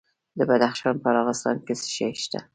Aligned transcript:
د 0.37 0.39
بدخشان 0.49 0.95
په 1.03 1.09
راغستان 1.17 1.55
کې 1.65 1.73
څه 1.81 1.87
شی 1.95 2.11
شته؟ 2.23 2.39